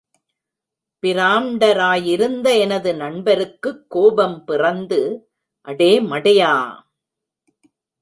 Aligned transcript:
பிராம்டாராயிருந்த 1.03 2.59
எனது 2.59 2.93
நண்பருக்குக் 2.93 3.87
கோபம் 3.87 4.43
பிறந்து, 4.43 5.01
அடே 5.67 6.01
மடையா! 6.01 6.53